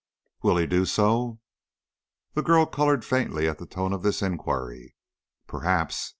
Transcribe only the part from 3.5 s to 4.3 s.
the tone of this